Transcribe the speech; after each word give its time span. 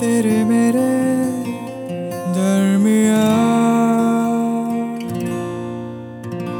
तेरे 0.00 0.44
मेरे 0.44 0.82
दरमिया 2.34 3.24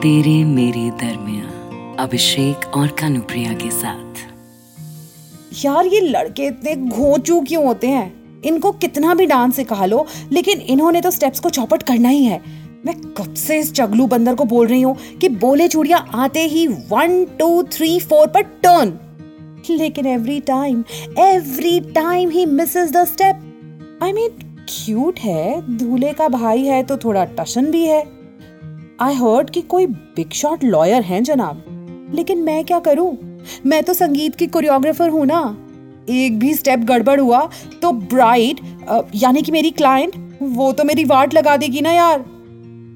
तेरे 0.00 0.44
मेरे 0.44 0.90
दरमिया 1.00 1.96
अभिषेक 2.02 2.76
और 2.76 2.86
कानुप्रिया 3.00 3.52
के 3.52 3.70
साथ। 3.70 4.24
यार 5.64 5.86
ये 5.86 6.00
लड़के 6.00 6.46
इतने 6.46 6.76
घोचू 6.76 7.40
क्यों 7.40 7.64
होते 7.66 7.88
हैं? 7.88 8.42
इनको 8.42 8.72
कितना 8.72 9.14
भी 9.14 9.26
डांस 9.26 9.56
सिखा 9.56 9.86
लो 9.86 10.06
लेकिन 10.32 10.60
इन्होंने 10.60 11.00
तो 11.00 11.10
स्टेप्स 11.10 11.40
को 11.40 11.50
चौपट 11.50 11.82
करना 11.82 12.08
ही 12.08 12.24
है। 12.24 12.42
मैं 12.86 13.00
कब 13.12 13.34
से 13.34 13.58
इस 13.58 13.72
चगलू 13.72 14.06
बंदर 14.06 14.34
को 14.34 14.44
बोल 14.44 14.66
रही 14.66 14.82
हूँ 14.82 14.96
कि 15.20 15.28
बोले 15.28 15.68
चूड़िया 15.68 15.98
आते 16.14 16.46
ही 16.46 16.66
वन 16.66 17.24
टू 17.38 17.62
थ्री 17.62 17.98
फोर 18.00 18.26
पर 18.26 18.42
टर्न 18.42 18.98
लेकिन 19.70 20.06
every 20.06 20.40
time 20.46 20.84
every 21.18 21.80
time 21.92 22.30
he 22.30 22.44
misses 22.46 22.92
the 22.92 23.04
step 23.04 24.00
I 24.02 24.12
mean 24.12 24.28
cute 24.68 25.18
है, 25.18 25.76
दूल्हे 25.78 26.12
का 26.12 26.28
भाई 26.28 26.62
है 26.62 26.82
तो 26.82 26.96
थोड़ा 26.96 27.24
टशन 27.38 27.70
भी 27.70 27.84
है। 27.84 28.02
आई 29.00 29.14
हर्ड 29.14 29.50
कि 29.50 29.60
कोई 29.62 29.86
बिग 29.86 30.32
शॉट 30.32 30.64
लॉयर 30.64 31.02
हैं 31.02 31.22
जनाब। 31.24 31.62
लेकिन 32.14 32.38
मैं 32.38 32.64
क्या 32.64 32.78
करूँ? 32.80 33.16
मैं 33.66 33.82
तो 33.82 33.94
संगीत 33.94 34.34
की 34.36 34.46
कोरियोग्राफर 34.46 35.08
हूँ 35.08 35.26
ना। 35.26 35.40
एक 36.10 36.38
भी 36.38 36.54
स्टेप 36.54 36.80
गड़बड़ 36.80 37.18
हुआ 37.20 37.40
तो 37.82 37.92
ब्राइड 37.92 38.60
यानी 39.14 39.42
कि 39.42 39.52
मेरी 39.52 39.70
क्लाइंट 39.72 40.14
वो 40.42 40.72
तो 40.72 40.84
मेरी 40.84 41.04
वाट 41.04 41.34
लगा 41.34 41.56
देगी 41.56 41.80
ना 41.80 41.92
यार। 41.92 42.24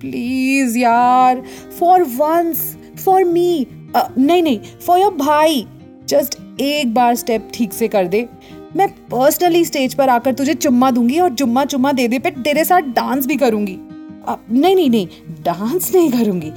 प्लीज़ 0.00 0.78
यार 0.78 1.42
फॉर 1.78 2.02
वंस 2.16 2.76
फॉर 3.04 3.24
मी 3.24 3.66
नहीं 3.96 4.42
नहीं 4.42 4.58
फॉर 4.86 4.98
योर 4.98 5.14
भाई। 5.16 5.66
जस्ट 6.08 6.38
एक 6.60 6.94
बार 6.94 7.14
स्टेप 7.14 7.50
ठीक 7.54 7.72
से 7.72 7.88
कर 7.88 8.06
दे। 8.06 8.28
मैं 8.76 8.88
पर्सनली 9.10 9.64
स्टेज 9.64 9.94
पर 9.94 10.08
आकर 10.08 10.34
तुझे 10.34 10.54
चुम्मा 10.54 10.90
दूँगी 10.90 11.18
और 11.20 11.30
जुम्मा 11.30 11.64
चुम्मा 11.64 11.92
दे 11.92 12.08
दे 12.08 12.18
पे 12.18 12.30
तेरे 12.30 12.64
साथ 12.64 12.80
डांस 12.96 13.26
भी 13.26 13.36
करूँगी। 13.36 13.74
अ, 13.74 14.36
नहीं 14.50 14.74
नहीं 14.76 14.90
नहीं 14.90 15.06
डांस 15.42 15.94
नहीं 15.94 16.10
करूँगी। 16.10 16.52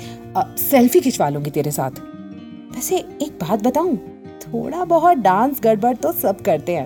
सेल्फी 0.62 1.00
खिंचवा 1.00 1.30
लूँगी 1.30 1.50
तेरे 1.50 1.72
साथ। 1.72 2.00
वैसे 2.76 2.98
एक 2.98 3.38
बात 3.42 3.64
बताऊँ 3.64 3.98
थोड़ा 4.42 4.84
बहुत 4.86 5.18
डांस 5.18 5.60
गड़बड़ 5.64 5.96
तो 5.96 6.12
सब 6.12 6.42
करते 6.42 6.76
हैं। 6.76 6.86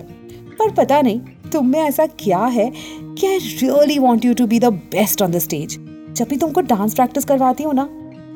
पर 0.58 0.70
पता 0.74 1.00
नहीं 1.02 1.20
तुम 1.52 1.66
में 1.66 1.80
ऐसा 1.80 2.06
क्या 2.06 2.44
है 2.44 2.70
कि 2.94 3.26
I 3.26 3.38
really 3.38 3.98
want 3.98 4.24
you 4.24 4.34
to 4.34 4.46
be 4.46 4.58
the 4.58 4.72
best 4.92 5.22
on 5.22 5.30
the 5.30 5.38
stage 5.38 5.78
जब 6.16 6.28
भी 6.28 6.36
तुमको 6.36 6.60
डांस 6.60 6.94
प्रैक्टिस 6.94 7.24
करवाती 7.24 7.62
हूँ 7.62 7.74
ना 7.74 7.88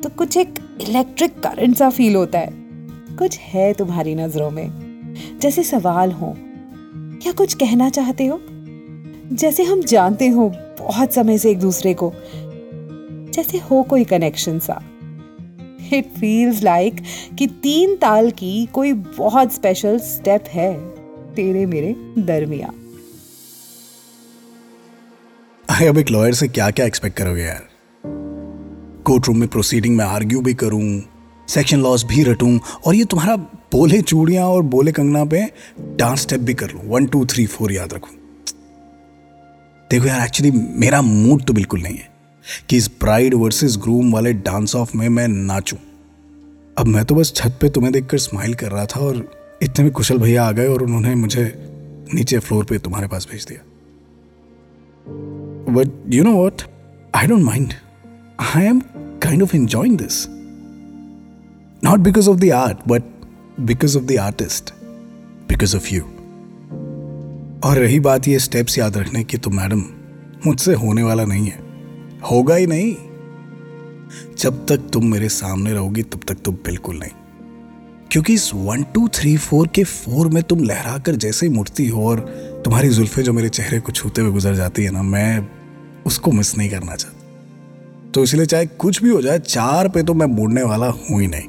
तो 0.03 0.09
कुछ 0.09 0.37
एक 0.37 0.55
इलेक्ट्रिक 0.81 1.39
करंट 1.41 1.77
सा 1.77 1.91
फील 1.91 2.17
होता 2.17 2.39
है। 2.39 2.60
कुछ 3.19 3.39
है 3.39 3.73
तुम्हारी 3.73 4.15
नज़रों 4.15 4.51
में? 4.51 4.91
जैसे 5.43 5.63
सवाल 5.63 6.13
हो। 6.13 6.37
या 7.27 7.33
कुछ 7.33 7.55
कहना 7.55 7.91
चाहते 7.91 8.27
हो? 8.27 8.41
जैसे 9.33 9.63
हम 9.63 9.83
जानते 9.83 10.29
हो 10.29 10.49
बहुत 10.79 11.13
समय 11.13 11.39
से 11.39 11.51
एक 11.51 11.59
दूसरे 11.59 11.95
को। 11.95 12.13
जैसे 13.35 13.59
हो 13.59 13.83
कोई 13.83 14.05
कनेक्शन 14.05 14.59
सा। 14.59 14.83
इट 15.93 16.05
फील्स 16.05 16.63
लाइक 16.63 17.03
कि 17.39 17.47
तीन 17.47 17.97
ताल 17.97 18.31
की 18.31 18.67
कोई 18.67 18.93
बहुत 18.93 19.53
स्पेशल 19.53 19.99
स्टेप 19.99 20.45
है 20.49 20.89
तेरे 21.35 21.67
मेरे 21.67 21.97
दरमिया 22.19 22.73
अब 25.89 25.99
एक 25.99 26.11
लॉयर 26.11 26.35
से 26.35 26.49
क्या 26.49 26.71
क्या 26.71 26.87
एक्सपेक्ट 26.87 27.17
करोगे 27.17 27.43
यार? 27.43 27.67
कोर्ट 29.05 29.29
रूम 29.29 29.39
में 29.39 29.49
प्रोसीडिंग 29.49 29.97
में 29.97 30.05
आर्ग्यू 30.05 30.41
भी 30.41 30.55
करूँ 30.55 31.03
सेक्शन 31.51 31.81
लॉस 31.81 32.05
भी 32.05 32.23
रटूं 32.23 32.59
और 32.87 32.95
ये 32.95 33.05
तुम्हारा 33.05 33.37
बोले 33.73 34.01
चूड़ियाँ 34.03 34.47
और 34.47 34.63
बोले 34.63 34.93
कंगना 34.93 35.25
पे 35.25 35.47
डांस 35.97 36.21
स्टेप 36.21 36.41
भी 36.41 36.55
कर 36.55 36.71
लूँ। 36.71 36.83
वन 36.87 37.07
टू 37.07 37.25
थ्री 37.27 37.47
फोर 37.47 37.73
याद 37.73 37.95
रखूँ। 37.95 38.11
देखो 39.91 40.07
यार 40.07 40.25
एक्चुअली 40.25 40.51
मेरा 40.81 41.03
मूड 41.03 41.45
तो 41.45 41.53
बिल्कुल 41.53 41.81
नहीं 41.81 41.97
है 41.97 42.09
कि 42.69 42.77
इस 42.77 42.91
ब्राइड 43.01 43.35
वर्सेस 43.35 43.77
ग्रूम 43.83 44.13
वाले 44.13 44.33
डांस 44.33 44.77
ऑफ़ 44.77 44.97
में 44.97 45.09
मैं 45.09 45.29
नाचूं। 45.29 45.79
अब 46.79 46.87
मैं 46.87 47.05
तो 47.05 47.15
बस 47.15 47.33
छत 47.37 47.59
पे 47.61 47.69
तुम्हें 47.69 47.93
देखकर 47.93 48.19
स्माइल 48.19 48.55
कर 48.55 48.71
रहा 48.71 48.87
था 48.87 49.01
और 49.01 49.31
इतने 49.63 49.85
में 49.85 49.93
कुशल 49.93 50.19
भैया 50.19 50.45
आ 50.45 50.53
गए 50.53 50.67
और 50.67 50.83
उन्होंने 50.83 51.15
मुझे 51.15 51.53
नीचे 52.15 52.39
फ्लोर 52.39 52.65
पे 52.65 52.79
तुम्हारे 52.79 53.09
पास 53.09 53.29
भेज 53.33 53.45
दिया। 53.45 53.61
But 55.75 56.15
you 56.15 56.25
know 56.25 56.49
what? 56.49 56.63
I 57.15 57.27
don't 57.27 57.45
mind 57.45 57.75
I 58.55 58.65
am 58.65 58.81
kind 59.23 59.43
of 59.43 59.57
enjoying 59.57 59.99
this. 59.99 60.40
Not 61.85 61.99
because 61.99 62.29
of 62.29 62.41
the 62.41 62.51
art, 62.51 62.79
but 62.89 63.03
because 63.67 63.97
of 63.97 64.03
the 64.03 64.19
artist. 64.19 64.73
Because 65.53 65.75
of 65.75 65.87
you. 65.93 66.03
और 67.65 67.79
रही 67.79 68.01
बात 68.01 68.29
ये 68.29 68.39
स्टेप्स 68.39 68.79
याद 68.79 68.97
रखने 68.97 69.25
की 69.25 69.37
तो 69.37 69.51
मैडम 69.51 69.85
मुझसे 70.47 70.75
होने 70.75 71.03
वाला 71.03 71.25
नहीं 71.25 71.47
है। 71.47 71.59
होगा 72.31 72.55
ही 72.55 72.67
नहीं। 72.67 72.97
जब 74.39 74.67
तक 74.67 74.77
तुम 74.93 75.07
मेरे 75.07 75.29
सामने 75.29 75.73
रहोगी 75.73 76.03
तब 76.03 76.21
तक 76.29 76.35
तो 76.35 76.53
बिल्कुल 76.53 76.99
नहीं। 76.99 77.11
क्योंकि 78.13 78.35
इस 78.35 78.51
वन 78.55 78.83
टू 78.83 79.09
थ्री 79.09 79.37
फोर 79.37 79.69
के 79.69 79.85
फोर 79.85 80.29
में 80.29 80.43
तुम 80.43 80.65
लहरा 80.65 80.99
कर 80.99 81.15
जैसे 81.15 81.47
ही 81.47 81.53
मुड़ती 81.53 81.89
हो 81.89 82.09
और 82.09 82.21
तुम्हारी 82.65 82.89
जुल्फे 82.89 83.23
जो 83.23 83.33
मेरे 83.33 83.49
चेहरे 83.49 83.81
को 83.81 83.93
छूते 83.93 84.23
हुए 84.23 84.31
गुजर 84.31 84.55
जाती 84.55 84.85
है 84.85 84.91
ना 84.91 85.03
मैं 85.03 85.49
उसको 86.07 86.33
मिस 86.33 86.59
नहीं 86.59 86.71
करना 86.71 86.97
चाहता। 86.97 87.17
तो 88.15 88.23
इसलिए 88.23 88.47
चाहे 88.47 88.67
कुछ 88.67 89.03
भी 89.03 89.11
हो 89.11 89.23
जाए 89.23 89.39
चार 89.39 89.89
पे 89.89 90.03
तो 90.03 90.15
मैं 90.15 90.27
मुड़ने 90.27 90.63
वाला 90.63 90.87
हूँ 90.87 91.21
ही 91.21 91.27
नहीं। 91.27 91.49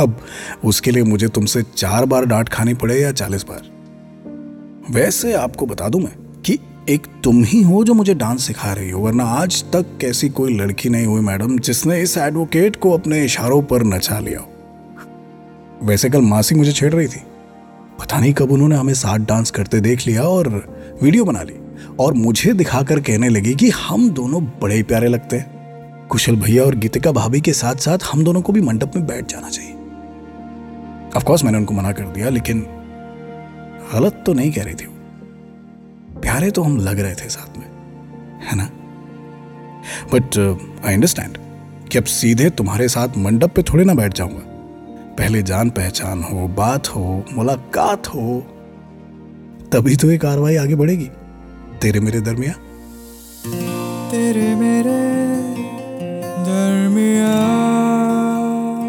अब 0.00 0.16
उसके 0.64 0.90
लिए 0.90 1.02
मुझे 1.02 1.28
तुमसे 1.28 1.62
चार 1.76 2.04
बार 2.04 2.24
डांट 2.24 2.48
खानी 2.48 2.74
पड़े 2.74 3.00
या 3.00 3.12
चालीस 3.12 3.44
बार? 3.44 3.62
वैसे 4.90 5.32
आपको 5.32 5.66
बता 5.66 5.88
दूँ 5.88 6.00
मैं 6.00 6.12
कि 6.46 6.58
एक 6.88 7.06
तुम 7.24 7.42
ही 7.44 7.62
हो 7.62 7.82
जो 7.84 7.94
मुझे 7.94 8.14
डांस 8.14 8.46
सिखा 8.46 8.72
रही 8.72 8.90
हो, 8.90 9.00
वरना 9.00 9.24
आज 9.24 9.62
तक 9.72 9.86
कैसी 10.00 10.28
कोई 10.28 10.56
लड़की 10.56 10.88
नहीं 10.88 11.06
हुई, 11.06 11.20
मैडम, 11.20 11.58
जिसने 11.58 12.00
इस 12.02 12.16
एडवोकेट 12.18 12.76
को 12.76 12.90
अपने 12.90 13.24
इशारों 13.24 13.62
पर 13.62 13.84
नचा 13.84 14.18
लिया 14.18 14.46
वैसे 15.82 16.10
कल 16.10 16.20
मासी 16.20 16.54
मुझे 16.54 16.72
छेड़ 16.72 16.92
रही 16.94 17.06
थी। 17.06 17.22
पता 18.00 18.18
नहीं 18.18 18.32
कब 18.34 18.50
उन्होंने 18.50 18.76
हमें 18.76 18.94
साथ 18.94 19.18
डांस 19.18 19.50
करते 19.50 19.80
देख 19.80 20.06
लिया 20.06 20.22
और 20.22 20.48
वीडियो 21.02 21.24
बना 21.24 21.42
ली, 21.42 21.54
और 22.00 22.14
मुझे 22.14 22.52
दिखाकर 22.52 23.00
कहने 23.00 23.28
लगी 23.28 23.54
कि 23.54 23.70
हम 23.70 24.10
दोनों 24.10 24.42
बड़े 24.62 24.82
प्यारे 24.82 25.08
लगते 25.08 25.36
हैं। 25.36 26.06
कुशल 26.08 26.36
भैया 26.36 26.64
और 26.64 26.74
गीतिका 26.74 27.12
भाभी 27.12 27.40
के 27.40 27.52
साथ 27.52 27.76
साथ 27.76 27.98
हम 28.12 28.24
दोनों 28.24 28.42
को 28.42 28.52
भी 28.52 28.60
मंडप 28.60 28.92
में 28.96 29.06
बैठ 29.06 29.26
जाना 29.26 29.48
चाहिए। 29.48 29.69
ऑफ़ 31.16 31.24
कोर्स 31.24 31.44
मैंने 31.44 31.58
उनको 31.58 31.74
मना 31.74 31.92
कर 31.92 32.04
दिया, 32.04 32.28
लेकिन 32.28 32.60
गलत 33.94 34.22
तो 34.26 34.32
नहीं 34.32 34.52
कह 34.52 34.62
रही 34.62 34.74
थी 34.74 34.86
प्यारे 36.20 36.50
तो 36.50 36.62
हम 36.62 36.76
लग 36.78 37.00
रहे 37.00 37.14
थे 37.14 37.28
साथ 37.28 37.56
में, 37.58 37.66
है 38.40 38.56
ना? 38.56 38.68
बट 40.12 40.38
आई 40.86 40.94
अंडरस्टैंड 40.94 41.38
कि 41.88 41.98
अब 41.98 42.04
सीधे 42.04 42.50
तुम्हारे 42.50 42.88
साथ 42.88 43.16
मंडप 43.18 43.54
पे 43.54 43.62
थोड़े 43.62 43.84
ना 43.84 43.94
बैठ 43.94 44.14
जाऊँगा। 44.14 44.42
पहले 45.18 45.42
जान 45.42 45.70
पहचान 45.70 46.22
हो, 46.22 46.46
बात 46.48 46.88
हो, 46.88 47.24
मुलाकात 47.32 48.06
हो, 48.06 48.40
तभी 49.72 49.96
तो 49.96 50.10
ये 50.10 50.18
कार्रवाई 50.18 50.56
आगे 50.56 50.74
बढ़ेगी। 50.74 51.10
तेरे 51.82 52.00
मेरे 52.00 52.20
दरमिया 52.20 52.52
तेरे 54.10 54.54
मेरे 54.54 54.98